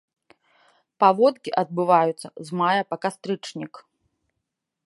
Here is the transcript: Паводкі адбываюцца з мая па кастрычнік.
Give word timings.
Паводкі 1.03 1.53
адбываюцца 1.63 2.27
з 2.47 2.61
мая 2.63 2.83
па 2.95 3.03
кастрычнік. 3.05 3.73